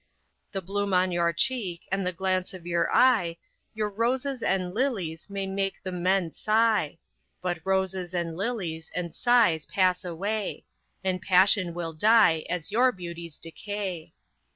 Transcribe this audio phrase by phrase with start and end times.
[0.51, 3.37] The bloom on your cheek, and the glance of your eye,
[3.75, 6.97] Your roses and lilies may make the men sigh;
[7.39, 10.65] But roses, and lilies, and sighs pass away,
[11.03, 14.13] And passion will die as your beauties decay.